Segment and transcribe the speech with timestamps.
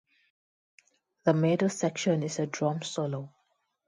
[1.25, 3.35] The middle section is a drum solo.